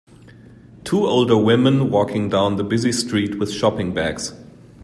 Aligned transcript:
two 0.83 1.05
older 1.05 1.37
women 1.37 1.91
walking 1.91 2.27
down 2.27 2.55
the 2.55 2.63
busy 2.63 2.91
street 2.91 3.37
with 3.37 3.53
shopping 3.53 3.93
bags 3.93 4.33